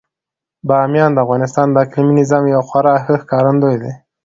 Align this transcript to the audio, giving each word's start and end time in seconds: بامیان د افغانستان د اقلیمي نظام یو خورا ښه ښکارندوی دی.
بامیان 0.67 1.11
د 1.13 1.17
افغانستان 1.25 1.67
د 1.71 1.75
اقلیمي 1.85 2.13
نظام 2.21 2.43
یو 2.53 2.61
خورا 2.67 2.95
ښه 3.03 3.13
ښکارندوی 3.21 3.75
دی. 3.81 3.91